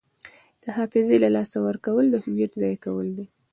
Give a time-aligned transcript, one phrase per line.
[0.63, 3.25] د حافظې له لاسه ورکول د هویت ضایع کول دي.